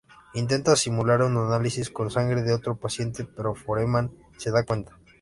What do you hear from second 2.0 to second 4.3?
sangre de otro paciente, pero Foreman